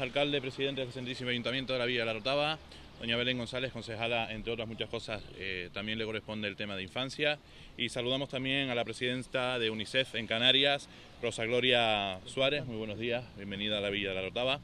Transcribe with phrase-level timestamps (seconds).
[0.00, 2.58] Alcalde, presidente del Centrísimo Ayuntamiento de la Villa de la Rotava,
[3.00, 6.82] doña Belén González, concejala, entre otras muchas cosas, eh, también le corresponde el tema de
[6.82, 7.38] infancia.
[7.76, 10.88] Y saludamos también a la presidenta de UNICEF en Canarias,
[11.22, 12.66] Rosa Gloria Suárez.
[12.66, 14.60] Muy buenos días, bienvenida a la Villa de la Rotava.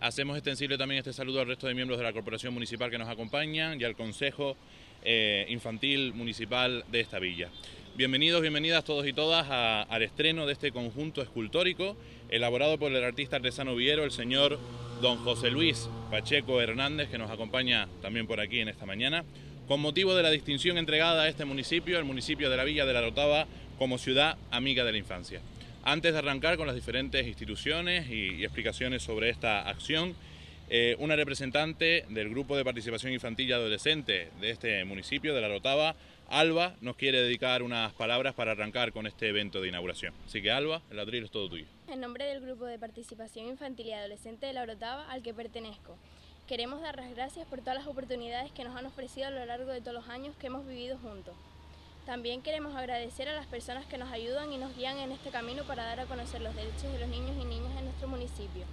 [0.00, 3.08] Hacemos extensible también este saludo al resto de miembros de la Corporación Municipal que nos
[3.08, 4.56] acompañan y al Consejo
[5.02, 7.50] eh, Infantil Municipal de esta villa.
[7.96, 11.96] Bienvenidos, bienvenidas todos y todas al estreno de este conjunto escultórico
[12.28, 14.58] elaborado por el artista artesano villero, el señor
[15.00, 19.24] don José Luis Pacheco Hernández, que nos acompaña también por aquí en esta mañana,
[19.68, 22.94] con motivo de la distinción entregada a este municipio, el municipio de la Villa de
[22.94, 23.46] la Rotava,
[23.78, 25.40] como ciudad amiga de la infancia.
[25.84, 30.16] Antes de arrancar con las diferentes instituciones y, explicaciones sobre esta acción,
[30.68, 35.48] eh, una representante del Grupo de Participación Infantil y Adolescente de este municipio, de la
[35.48, 35.94] Rotava,
[36.28, 40.14] Alba nos quiere dedicar unas palabras para arrancar con este evento de inauguración.
[40.26, 41.66] Así que Alba, el ladrillo es todo tuyo.
[41.88, 45.96] En nombre del Grupo de Participación Infantil y Adolescente de la Orotava al que pertenezco,
[46.48, 49.70] queremos dar las gracias por todas las oportunidades que nos han ofrecido a lo largo
[49.70, 51.34] de todos los años que hemos vivido juntos.
[52.06, 55.64] También queremos agradecer a las personas que nos ayudan y nos guían en este camino
[55.64, 58.64] para dar a conocer los derechos de los niños y niñas en nuestro municipio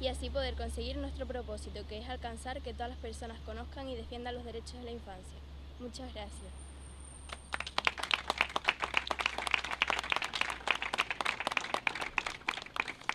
[0.00, 3.96] y así poder conseguir nuestro propósito, que es alcanzar que todas las personas conozcan y
[3.96, 5.38] defiendan los derechos de la infancia.
[5.78, 6.59] Muchas gracias.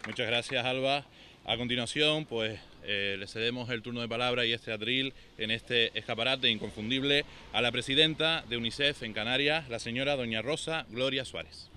[0.06, 1.03] Muchas gracias, Alba.
[1.45, 5.97] A continuación, pues eh, le cedemos el turno de palabra y este atril en este
[5.97, 11.70] escaparate inconfundible a la presidenta de UNICEF en Canarias, la señora doña Rosa Gloria Suárez.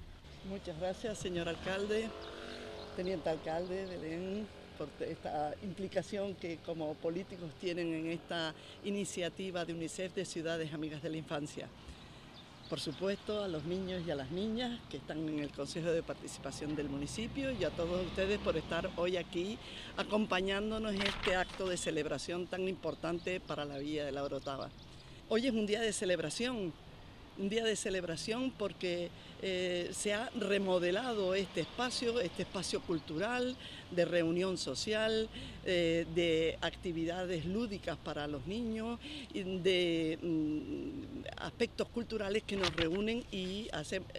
[0.46, 2.08] Muchas gracias, señor alcalde,
[2.96, 8.54] teniente alcalde Belén, por esta implicación que como políticos tienen en esta
[8.84, 11.66] iniciativa de UNICEF de Ciudades Amigas de la Infancia
[12.69, 16.02] por supuesto a los niños y a las niñas que están en el Consejo de
[16.02, 19.58] Participación del municipio y a todos ustedes por estar hoy aquí
[19.97, 24.69] acompañándonos en este acto de celebración tan importante para la Villa de la Orotava.
[25.30, 26.72] Hoy es un día de celebración
[27.38, 29.10] un día de celebración porque
[29.41, 33.56] eh, se ha remodelado este espacio, este espacio cultural,
[33.91, 35.28] de reunión social,
[35.65, 38.98] eh, de actividades lúdicas para los niños,
[39.32, 43.69] de mm, aspectos culturales que nos reúnen y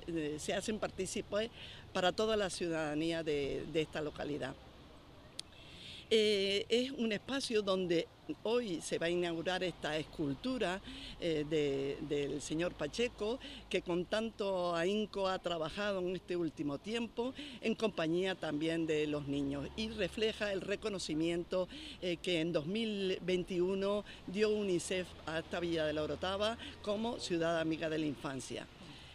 [0.08, 1.50] eh, se hacen partícipes
[1.94, 4.54] para toda la ciudadanía de esta localidad.
[6.12, 8.08] Eh, es un espacio donde
[8.42, 10.82] hoy se va a inaugurar esta escultura
[11.20, 11.46] eh,
[12.02, 13.40] del señor Pacheco,
[13.70, 19.28] que con tanto ahínco ha trabajado en este último tiempo, en compañía también de los
[19.28, 21.68] niños, y refleja el reconocimiento
[22.02, 27.88] eh, que en 2021 dio UNICEF a esta Villa de la Orotava como ciudad amiga
[27.88, 28.66] de la infancia.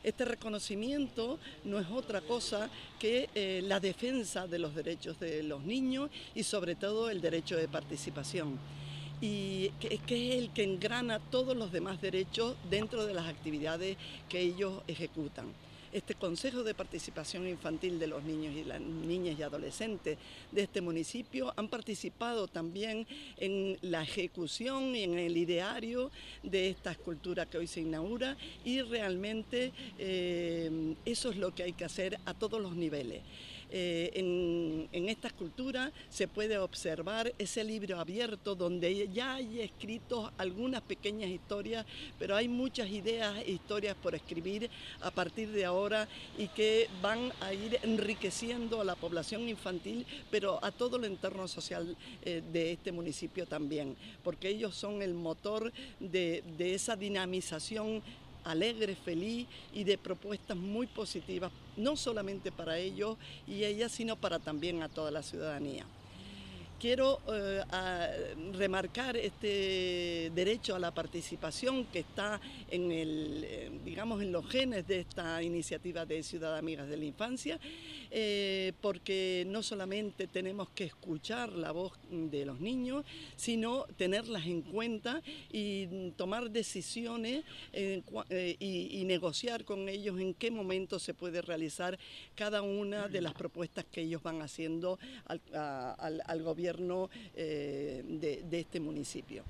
[0.04, 5.62] Este reconocimiento no es otra cosa que eh, la defensa de los derechos de los
[5.62, 8.59] niños y sobre todo el derecho de participación.
[9.22, 13.97] Y que, que, es el que engrana todos los demás derechos dentro de las actividades
[14.28, 15.47] que ellos ejecutan
[15.94, 20.19] este Consejo de Participación Infantil de los Niños y las Niñas y Adolescentes
[20.50, 23.06] de este municipio han participado también
[23.38, 26.10] en la ejecución y en el ideario
[26.43, 31.72] de esta escultura que hoy se inaugura y realmente eh, eso es lo que hay
[31.72, 33.22] que hacer a todos los niveles.
[33.76, 40.80] Eh, en, esta escultura se puede observar ese libro abierto donde ya hay escritos algunas
[40.82, 41.84] pequeñas historias,
[42.16, 44.70] pero hay muchas ideas e historias por escribir
[45.00, 46.06] a partir de ahora
[46.38, 51.48] y que van a ir enriqueciendo a la población infantil, pero a todo el entorno
[51.48, 58.04] social eh, de este municipio también, porque ellos son el motor de esa dinamización
[58.44, 63.16] alegre, feliz y de propuestas muy positivas, no solamente para ellos
[63.47, 65.84] y ellas, sino para también a toda la ciudadanía.
[66.84, 72.38] Quiero eh, remarcar este derecho a la participación que está
[72.70, 77.06] en el, eh, digamos, en los genes de esta iniciativa de Ciudad Amigas de la
[77.06, 77.58] Infancia,
[78.10, 84.60] eh, porque no solamente tenemos que escuchar la voz de los niños, sino tenerlas en
[84.60, 91.98] cuenta y tomar decisiones y, negociar con ellos en qué momento se puede realizar
[92.34, 94.98] cada una de las propuestas que ellos van haciendo
[95.52, 96.74] al gobierno
[97.35, 99.44] eh, de, este municipio.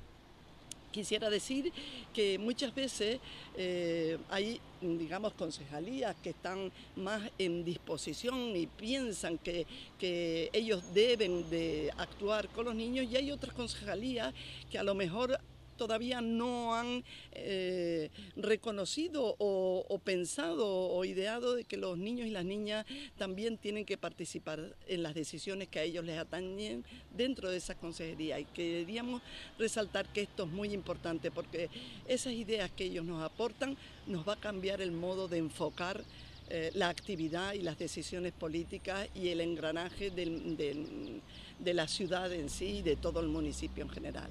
[0.91, 1.73] Quisiera decir
[2.13, 3.19] que muchas veces
[3.57, 9.67] eh, hay, digamos, concejalías que están más en disposición y piensan que,
[9.99, 14.33] que, ellos deben de actuar con los niños y hay otras concejalías
[14.71, 15.41] que a lo mejor
[15.77, 22.45] todavía no han eh, reconocido o, pensado o ideado de que los niños y las
[22.45, 22.87] niñas
[23.17, 26.85] también tienen que participar en las decisiones que a ellos les atañen
[27.17, 28.39] dentro de esa consejería.
[28.41, 29.23] Y queríamos
[29.59, 31.69] resaltar que esto es muy importante porque
[32.07, 33.77] esas ideas que ellos nos aportan
[34.07, 36.05] nos va a cambiar el modo de enfocar
[36.51, 42.67] eh, la actividad y las decisiones políticas y el engranaje de la ciudad en sí
[42.67, 44.31] y de todo el municipio en general.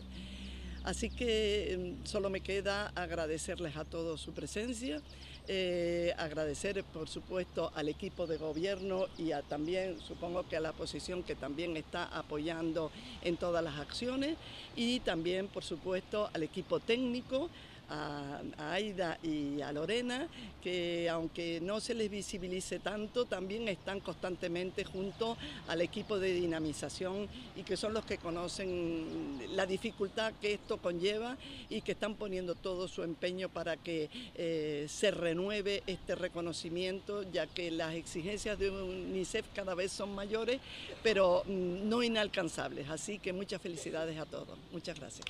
[0.83, 5.01] Así que em, solo me queda agradecerles a todos su presencia,
[5.47, 11.23] eh, agradecer por supuesto al equipo de gobierno y también supongo que a la oposición
[11.23, 12.91] que también está apoyando
[13.23, 14.35] en todas las acciones
[14.75, 17.49] y también por supuesto al equipo técnico
[17.89, 20.27] a, Aida y a Lorena,
[20.61, 25.37] que aunque no se les visibilice tanto, también están constantemente junto
[25.67, 31.37] al equipo de dinamización y que son los que conocen la dificultad que esto conlleva
[31.69, 37.47] y que están poniendo todo su empeño para que eh, se renueve este reconocimiento, ya
[37.47, 40.59] que las exigencias de UNICEF cada vez son mayores,
[41.01, 42.89] pero mm, no inalcanzables.
[42.89, 44.57] Así que muchas felicidades a todos.
[44.71, 45.25] Muchas gracias.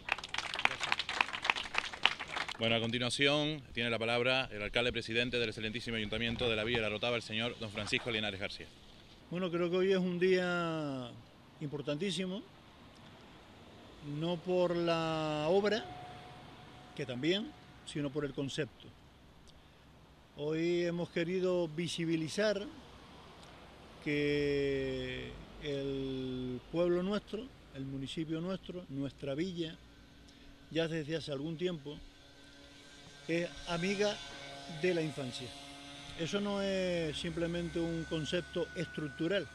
[2.59, 6.77] Bueno, a continuación tiene la palabra el alcalde presidente del excelentísimo ayuntamiento de la Villa
[6.77, 8.67] de la Rotava, el señor don Francisco Linares García.
[9.31, 11.09] Bueno, creo que hoy es un día
[11.61, 12.43] importantísimo,
[14.19, 15.83] no por la obra,
[16.95, 17.51] que también,
[17.87, 18.87] sino por el concepto.
[20.37, 22.63] Hoy hemos querido visibilizar
[24.03, 25.31] que
[25.63, 29.75] el pueblo nuestro, el municipio nuestro, nuestra villa,
[30.69, 31.97] ya desde hace algún tiempo,
[33.27, 34.15] es amiga
[34.81, 35.47] de la infancia.
[36.19, 39.47] Eso no es simplemente un concepto estructural,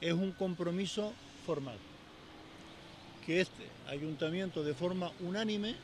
[0.00, 1.12] es un compromiso
[1.46, 1.76] formal
[3.24, 5.74] que este ayuntamiento de forma unánime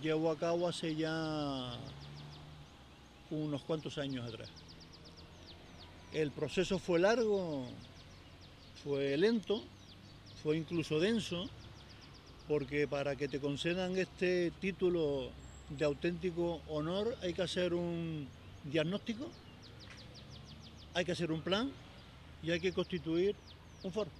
[0.00, 1.76] llevó a cabo hace ya
[3.30, 4.48] unos cuantos años atrás.
[6.12, 7.66] El proceso fue largo,
[8.84, 9.64] fue lento,
[10.42, 11.48] fue incluso denso,
[12.46, 15.30] porque para que te concedan este título
[15.70, 18.28] de auténtico honor hay que hacer un
[18.64, 19.28] diagnóstico,
[20.94, 21.70] hay que hacer un plan
[22.42, 23.34] y hay que constituir
[23.82, 24.10] un foro,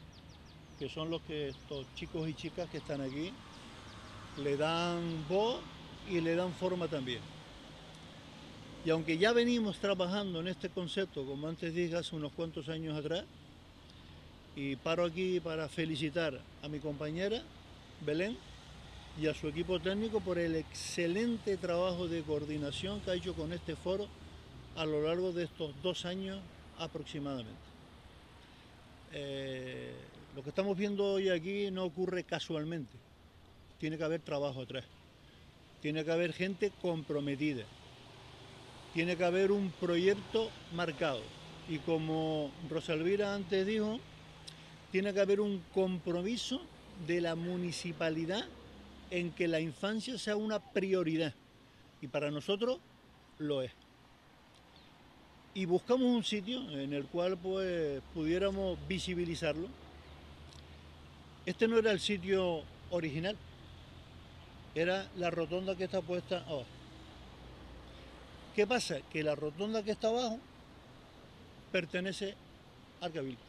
[0.79, 3.33] que son los que estos chicos y chicas que están aquí
[4.39, 5.61] le dan voz
[6.11, 7.21] y le dan forma también.
[8.85, 12.99] Y aunque ya venimos trabajando en este concepto, como antes dije, hace unos cuantos años
[12.99, 13.25] atrás,
[14.57, 17.43] y paro aquí para felicitar a mi compañera
[18.05, 18.37] Belén,
[19.21, 23.53] y a su equipo técnico por el excelente trabajo de coordinación que ha hecho con
[23.53, 24.09] este foro
[24.77, 26.41] a lo largo de estos dos años
[26.79, 27.61] aproximadamente.
[29.13, 29.93] Eh,
[30.35, 32.97] lo que estamos viendo hoy aquí no ocurre casualmente,
[33.79, 34.85] tiene que haber trabajo atrás,
[35.81, 37.65] tiene que haber gente comprometida,
[38.95, 41.23] tiene que haber un proyecto marcado.
[41.69, 44.01] Y como Rosalvira antes dijo,
[44.91, 46.61] tiene que haber un compromiso
[47.07, 48.45] de la municipalidad
[49.11, 51.35] en que la infancia sea una prioridad
[52.01, 52.79] y para nosotros
[53.39, 53.73] lo es.
[55.55, 59.69] Y buscamos un sitio en el cual pues pudiéramos visibilizarlo.
[61.47, 63.37] Este no era el sitio original,
[64.75, 66.67] era la rotonda que está puesta abajo.
[68.57, 69.01] ¿Qué pasa?
[69.13, 70.39] Que la rotonda que está abajo
[71.73, 72.35] pertenece
[73.01, 73.41] al Cabildo.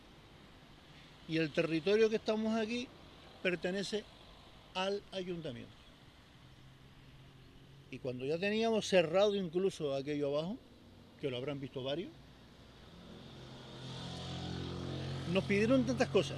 [1.28, 2.88] Y el territorio que estamos aquí
[3.42, 4.04] pertenece
[4.76, 5.74] al ayuntamiento.
[7.90, 10.58] Y cuando ya teníamos cerrado incluso aquello abajo,
[11.20, 12.12] que lo habrán visto varios,
[15.34, 16.38] nos pidieron tantas cosas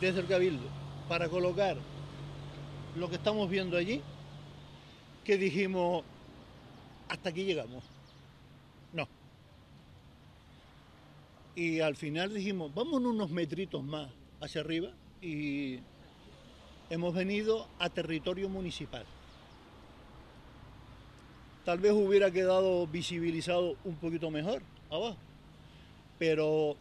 [0.00, 0.66] desde el cabildo
[1.08, 1.76] para colocar
[2.96, 4.00] lo que estamos viendo allí,
[5.24, 6.04] que dijimos,
[7.08, 7.84] hasta aquí llegamos.
[8.92, 9.06] No.
[11.54, 14.08] Y al final dijimos, vamos unos metritos más
[14.40, 15.80] hacia arriba y
[16.90, 19.04] hemos venido a territorio municipal.
[21.64, 25.16] Tal vez hubiera quedado visibilizado un poquito mejor abajo,
[26.18, 26.76] pero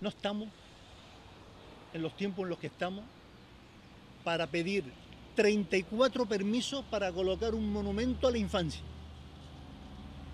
[0.00, 0.48] no estamos
[1.94, 3.04] en los tiempos en los que estamos
[4.24, 4.84] para pedir
[5.34, 8.82] 34 permisos para colocar un monumento a la infancia.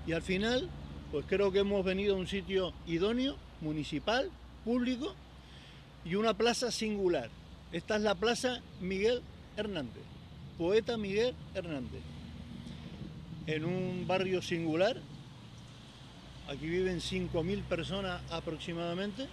[0.07, 0.69] Y al final,
[1.12, 4.31] pues creo que hemos venido a un sitio idóneo, municipal,
[4.64, 5.14] público
[6.05, 7.31] y una plaza singular.
[7.71, 9.21] Esta es la Plaza Miguel
[9.59, 10.03] Hernández,
[10.57, 12.01] poeta Miguel Hernández,
[13.47, 14.97] en un barrio singular.
[16.49, 19.27] Aquí viven 5.000 personas aproximadamente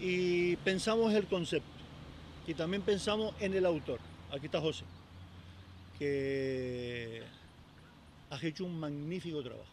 [0.00, 1.68] y pensamos el concepto
[2.48, 4.00] y también pensamos en el autor.
[4.32, 4.84] Aquí está José.
[6.00, 7.22] que
[8.30, 9.70] has hecho un magnífico trabajo.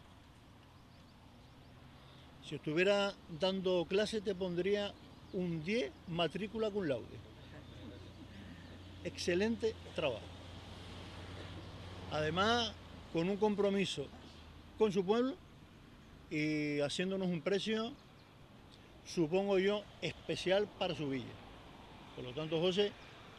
[2.48, 4.92] Si estuviera dando clase te pondría
[5.32, 7.29] un 10 matrícula con laude.
[9.02, 10.20] Excelente trabajo.
[12.10, 12.72] Además,
[13.12, 14.06] con un compromiso
[14.78, 15.34] con su pueblo
[16.30, 17.92] y haciéndonos un precio,
[19.06, 21.32] supongo yo, especial para su villa.
[22.14, 22.92] Por lo tanto, José,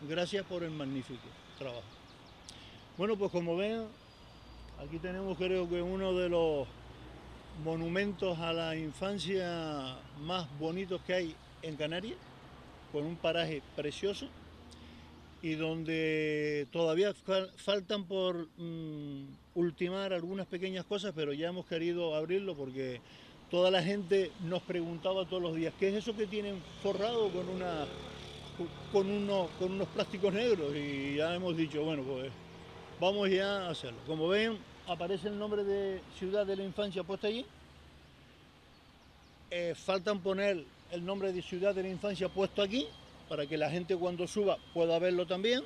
[0.08, 1.28] gracias por el magnífico
[1.58, 1.84] trabajo.
[2.98, 3.86] Bueno, pues como ven,
[4.84, 6.68] aquí tenemos creo que uno de los
[7.64, 12.18] monumentos a la infancia más bonitos que hay en Canarias,
[12.92, 14.28] con un paraje precioso
[15.42, 17.14] y donde todavía
[17.58, 23.02] faltan por mm, ultimar algunas pequeñas cosas, pero ya hemos querido abrirlo porque
[23.50, 27.50] toda la gente nos preguntaba todos los días, ¿qué es eso que tienen forrado con,
[27.50, 27.86] una,
[28.92, 30.76] con, unos, con unos plásticos negros?
[30.76, 32.32] Y ya hemos dicho, bueno, pues
[33.00, 34.00] vamos ya a hacerlo.
[34.06, 34.58] Como ven,
[34.88, 37.46] aparece el nombre de Ciudad de la Infancia puesto allí.
[39.50, 42.88] Eh, faltan poner el nombre de Ciudad de la Infancia puesto aquí,
[43.32, 45.64] para que la gente cuando suba pueda verlo también.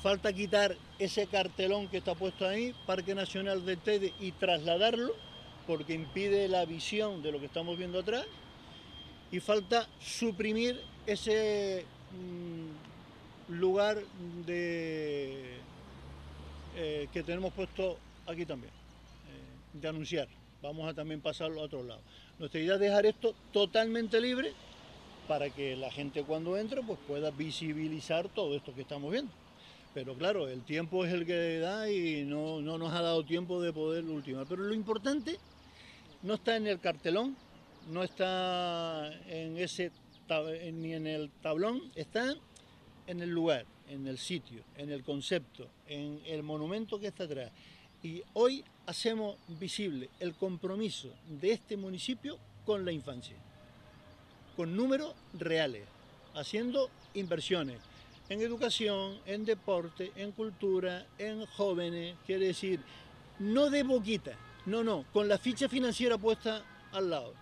[0.00, 5.12] Falta quitar ese cartelón que está puesto ahí, Parque Nacional del Tede, y trasladarlo,
[5.66, 8.26] porque impide la visión de lo que estamos viendo atrás.
[9.32, 14.00] Y falta suprimir ese mm, lugar
[14.46, 15.56] de,
[16.76, 20.28] eh, que tenemos puesto aquí también, eh, de anunciar.
[20.62, 22.02] Vamos a también pasarlo a otro lado.
[22.38, 24.52] Nuestra idea es dejar esto totalmente libre
[25.26, 29.32] para que la gente cuando entre pues pueda visibilizar todo esto que estamos viendo.
[29.92, 33.72] Pero claro, el tiempo es el que da y no, nos ha dado tiempo de
[33.72, 34.46] poder ultimar.
[34.48, 35.38] Pero lo importante
[36.22, 37.36] no está en el cartelón,
[37.90, 39.92] no está en ese
[40.72, 42.34] ni en el tablón, está
[43.06, 47.52] en el lugar, en el sitio, en el concepto, en el monumento que está atrás.
[48.02, 53.36] Y hoy hacemos visible el compromiso de este municipio con la infancia
[54.56, 55.84] con números reales,
[56.34, 57.78] haciendo inversiones
[58.28, 62.80] en educación, en deporte, en cultura, en jóvenes, quiere decir,
[63.38, 67.34] no de boquita, no, no, con la ficha financiera puesta al lado,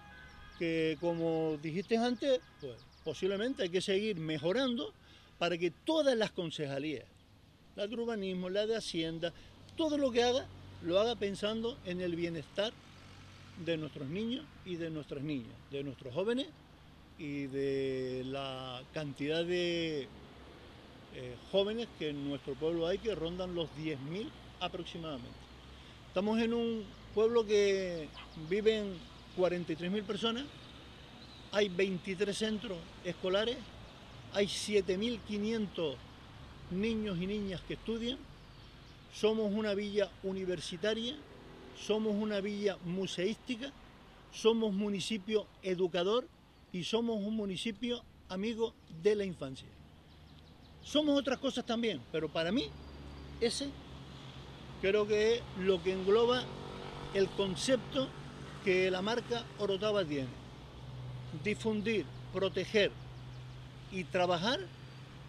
[0.59, 4.93] que como dijiste antes, pues posiblemente hay que seguir mejorando
[5.39, 7.05] para que todas las concejalías,
[7.77, 9.33] la de urbanismo, la de hacienda,
[9.77, 10.47] todo lo que haga,
[10.83, 12.73] lo haga pensando en el bienestar
[13.65, 16.49] de nuestros niños y de nuestras niñas, de nuestros jóvenes
[17.19, 20.09] y de la cantidad de
[21.15, 24.29] eh, jóvenes que en nuestro pueblo hay que rondan los 10.000
[24.61, 25.29] aproximadamente.
[26.09, 28.09] Estamos en un pueblo que
[28.49, 28.95] viven
[29.37, 30.45] 43.000 personas,
[31.53, 33.57] hay 23 centros escolares,
[34.33, 35.97] hay 7.500
[36.71, 38.19] niños y niñas que estudian,
[39.15, 41.15] somos una villa universitaria,
[41.79, 43.71] somos una villa museística,
[44.33, 46.27] somos municipio educador
[46.73, 49.69] y somos un municipio amigo de la infancia.
[50.83, 52.69] Somos otras cosas también, pero para mí
[53.41, 53.69] ese
[54.81, 56.43] creo que es lo que engloba
[57.15, 58.09] el concepto
[58.65, 60.29] que la marca Orotava tiene.
[61.45, 62.91] Difundir, proteger
[63.91, 64.61] y trabajar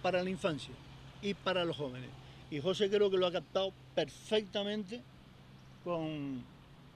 [0.02, 0.74] para la infancia
[1.22, 2.10] y para los jóvenes.
[2.50, 5.02] Y José creo que lo ha captado perfectamente
[5.84, 6.44] con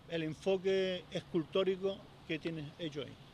[0.09, 3.26] el enfoque escultórico que tiene hecho ahí.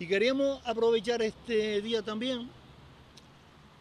[0.00, 2.48] Y queríamos aprovechar este día también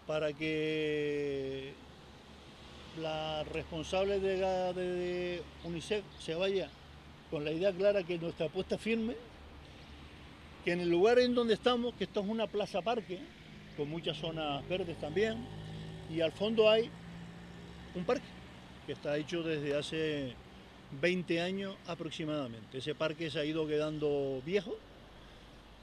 [0.07, 1.73] para que
[2.99, 6.69] la responsable de, UNICEF se vaya
[7.29, 9.15] con la idea clara que nuestra apuesta firme,
[10.65, 13.19] que en el lugar en donde estamos, que esto es una plaza parque,
[13.75, 15.45] con muchas zonas verdes también,
[16.09, 16.89] y al fondo hay
[17.93, 18.25] un parque
[18.87, 20.33] que está hecho desde hace
[20.99, 22.79] 20 años aproximadamente.
[22.79, 24.77] Ese parque se ha ido quedando viejo,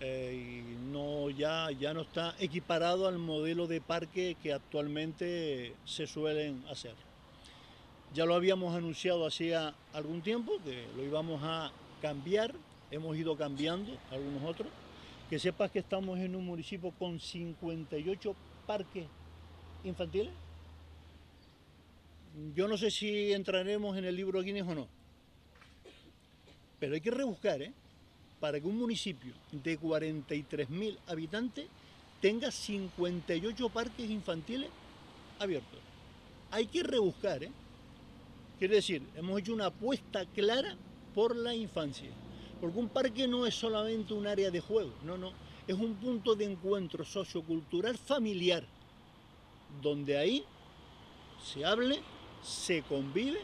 [0.01, 6.07] eh, y no, ya, ya no está equiparado al modelo de parque que actualmente se
[6.07, 6.95] suelen hacer.
[8.13, 12.55] Ya lo habíamos anunciado hacía algún tiempo que lo íbamos a cambiar,
[12.91, 14.69] hemos ido cambiando algunos otros.
[15.31, 18.37] Que sepas que estamos en un municipio con 58
[18.67, 19.07] parques
[19.83, 20.33] infantiles.
[22.55, 24.89] Yo no sé si entraremos en el libro Guinness o no,
[26.79, 27.73] pero hay que rebuscar, ¿eh?
[28.45, 31.65] Para que un municipio de 43.000 habitantes
[32.21, 34.69] tenga 58 parques infantiles
[35.39, 35.81] abiertos.
[36.51, 37.51] Hay que rebuscar, ¿eh?
[38.59, 40.77] Quiere decir, hemos hecho una apuesta clara
[41.15, 42.11] por la infancia.
[42.61, 45.33] Porque un parque no es solamente un área de juego, no, no.
[45.67, 48.63] Es un punto de encuentro sociocultural familiar,
[49.81, 50.45] donde ahí
[51.43, 51.99] se hable
[52.43, 53.41] se convive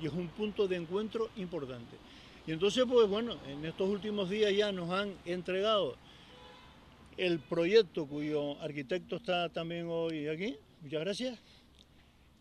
[0.00, 1.96] y es un punto de encuentro importante.
[2.46, 5.96] Y entonces, pues bueno, en estos últimos días ya nos han entregado
[7.16, 11.38] el proyecto cuyo arquitecto está también hoy aquí, muchas gracias,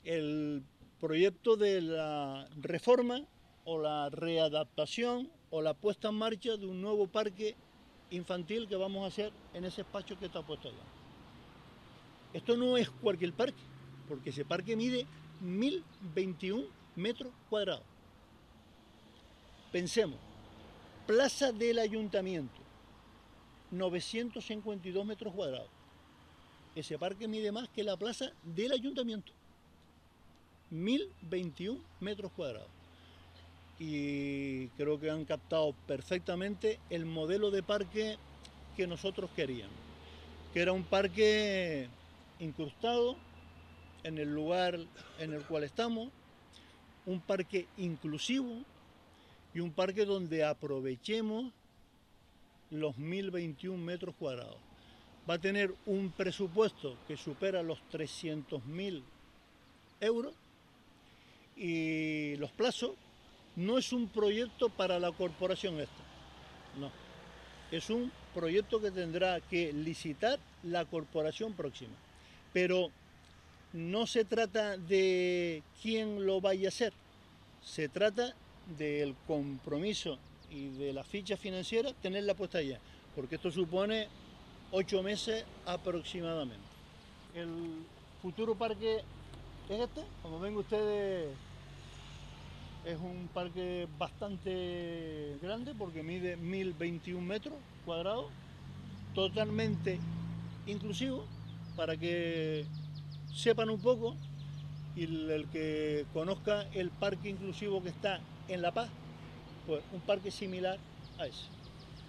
[0.03, 0.63] el
[0.99, 3.21] proyecto de la reforma
[3.63, 7.55] o la readaptación o la puesta en marcha de un nuevo parque
[8.09, 10.77] infantil que vamos a hacer en ese espacio que está puesto allá.
[12.33, 13.61] Esto no es cualquier parque,
[14.07, 15.05] porque ese parque mide
[15.41, 16.65] 1021
[16.95, 17.90] metros cuadrados.
[19.71, 20.19] Pensemos,
[21.07, 22.61] plaza del ayuntamiento,
[23.71, 25.69] 952 metros cuadrados.
[26.75, 29.31] Ese parque mide más que la plaza del ayuntamiento.
[30.71, 32.67] 1021 metros cuadrados.
[33.79, 38.17] Y creo que han captado perfectamente el modelo de parque
[38.75, 39.75] que nosotros queríamos,
[40.53, 41.87] que era un parque
[42.39, 43.15] incrustado
[44.03, 44.79] en el lugar
[45.17, 46.09] en el cual estamos,
[47.05, 48.63] un parque inclusivo
[49.53, 51.51] y un parque donde aprovechemos
[52.69, 54.57] los 1021 metros cuadrados.
[55.29, 59.03] Va a tener un presupuesto que supera los 300.000
[59.99, 60.33] euros
[61.55, 62.91] y los plazos
[63.55, 66.03] no es un proyecto para la corporación esta,
[66.79, 66.91] no.
[67.71, 71.93] Es un proyecto que tendrá que licitar la corporación próxima.
[72.53, 72.89] Pero
[73.73, 76.93] no se trata de quién lo vaya a hacer,
[77.61, 78.35] se trata
[78.77, 80.17] del compromiso
[80.49, 82.79] y de la ficha financiera tenerla puesta allá,
[83.15, 84.07] porque esto supone
[84.71, 86.63] ocho meses aproximadamente.
[87.35, 87.85] El
[88.21, 89.01] futuro parque
[89.69, 91.29] es este, como ven ustedes,
[92.85, 98.25] es un parque bastante grande porque mide 1021 metros cuadrados,
[99.13, 99.99] totalmente
[100.67, 101.25] inclusivo,
[101.75, 102.65] para que
[103.33, 104.15] sepan un poco
[104.95, 108.19] y el que conozca el parque inclusivo que está
[108.53, 108.89] en La Paz,
[109.65, 110.77] pues un parque similar
[111.17, 111.45] a ese.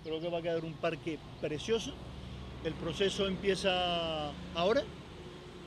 [0.05, 1.93] Creo que va a quedar un parque precioso.
[2.65, 4.83] El proceso empieza ahora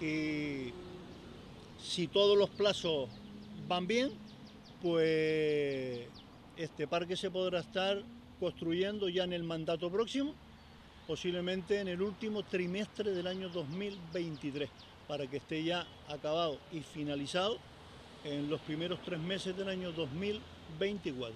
[0.02, 0.74] y
[1.82, 3.10] si todos los plazos
[3.68, 4.12] van bien,
[4.82, 6.08] pues
[6.58, 8.02] este parque se podrá estar
[8.40, 10.34] construyendo ya en el mandato próximo,
[11.08, 14.70] posiblemente en el último trimestre del año 2023,
[15.08, 17.58] para que esté ya acabado y finalizado
[18.24, 19.92] en los primeros tres meses del año
[20.80, 21.36] 2024.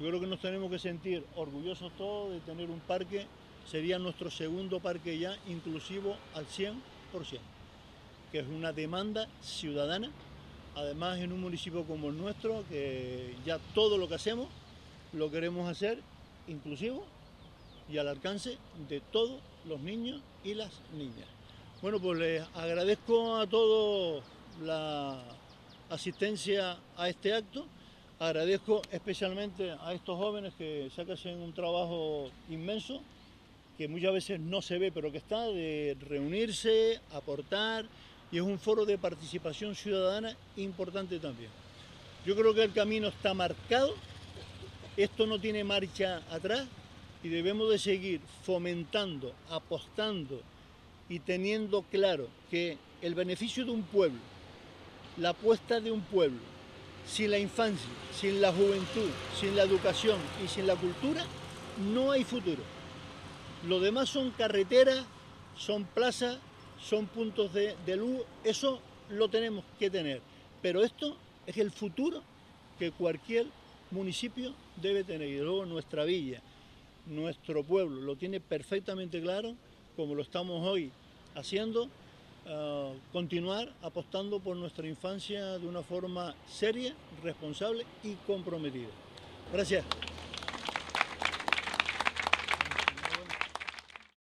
[0.00, 3.26] Yo creo que nos tenemos que sentir orgullosos todos de tener un parque,
[3.66, 6.74] sería nuestro segundo parque ya inclusivo al 100%,
[8.30, 10.10] que es una demanda ciudadana,
[10.76, 14.48] además en un municipio como el nuestro, que ya todo lo que hacemos
[15.12, 16.00] lo queremos hacer
[16.46, 17.04] inclusivo
[17.90, 21.28] y al alcance de todos los niños y las niñas.
[21.80, 24.22] Bueno, pues les agradezco a todos
[24.62, 25.22] la
[25.90, 27.66] asistencia a este acto.
[28.20, 33.00] Agradezco especialmente a estos jóvenes que sacan un trabajo inmenso,
[33.76, 37.86] que muchas veces no se ve, pero que está de reunirse, aportar,
[38.32, 41.50] y es un foro de participación ciudadana importante también.
[42.26, 43.94] Yo creo que el camino está marcado,
[44.96, 46.66] esto no tiene marcha atrás
[47.22, 50.40] y debemos de seguir fomentando, apostando
[51.08, 54.18] y teniendo claro que el beneficio de un pueblo,
[55.18, 56.57] la apuesta de un pueblo,
[57.08, 61.24] sin la infancia, sin la juventud, sin la educación y sin la cultura,
[61.92, 62.62] no hay futuro.
[63.66, 65.04] Lo demás son carreteras,
[65.56, 66.38] son plazas,
[66.80, 70.20] son puntos de, de luz, eso lo tenemos que tener.
[70.62, 71.16] Pero esto
[71.46, 72.22] es el futuro
[72.78, 73.46] que cualquier
[73.90, 75.28] municipio debe tener.
[75.28, 76.42] Y luego nuestra villa,
[77.06, 79.56] nuestro pueblo, lo tiene perfectamente claro,
[79.96, 80.92] como lo estamos hoy
[81.34, 81.88] haciendo,
[83.12, 88.88] continuar apostando por nuestra infancia de una forma seria, responsable y comprometida.
[89.52, 89.84] Gracias.